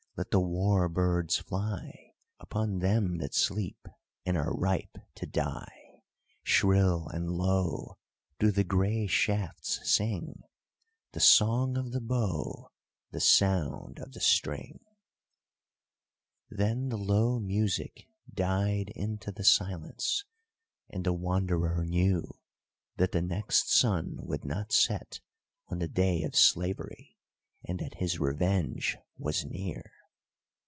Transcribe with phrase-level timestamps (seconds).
[0.17, 3.87] Let the war birds fly Upon them that sleep
[4.25, 6.03] And are ripe to die!
[6.43, 7.97] Shrill and low
[8.37, 10.43] Do the grey shafts sing
[11.13, 12.69] The Song of the Bow,
[13.11, 14.81] The sound of the string!
[16.51, 20.25] Then the low music died into the silence,
[20.89, 22.37] and the Wanderer knew
[22.97, 25.19] that the next sun would not set
[25.69, 27.17] on the day of slavery,
[27.63, 29.89] and that his revenge was near.